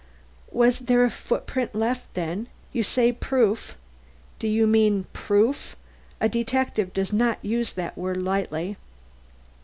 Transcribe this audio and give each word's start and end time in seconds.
"Was 0.51 0.79
there 0.79 1.03
a 1.05 1.11
footprint 1.11 1.75
left, 1.75 2.11
then? 2.15 2.47
You 2.73 2.81
say 2.81 3.11
proof. 3.11 3.75
Do 4.39 4.47
you 4.47 4.65
mean 4.65 5.05
proof? 5.13 5.75
A 6.19 6.27
detective 6.27 6.91
does 6.91 7.13
not 7.13 7.37
use 7.45 7.73
that 7.73 7.95
word 7.95 8.17
lightly." 8.19 8.77